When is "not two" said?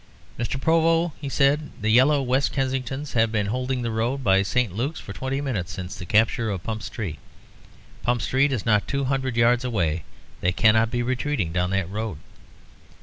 8.65-9.03